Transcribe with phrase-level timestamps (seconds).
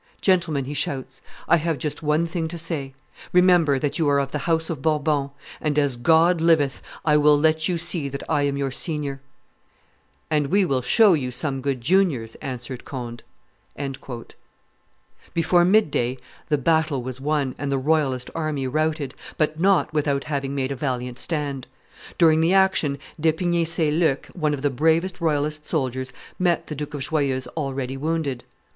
[0.19, 2.95] 'Gentlemen,' he shouts, 'I have just one thing to say:
[3.33, 5.29] remember that you are of the house of Bourbon;
[5.61, 9.21] and, as God liveth, I will let you see that I am your senior.'
[10.31, 13.21] 'And we will show you some good juniors,' answered Conde."
[15.35, 16.17] Before midday
[16.49, 20.75] the battle was won and the royalist army routed, but not without having made a
[20.75, 21.67] valiant stand.
[22.17, 26.95] During the action, D'Epinay Saint Luc, one of the bravest royalist soldiers, met the Duke
[26.95, 28.43] of Joyeuse already wounded.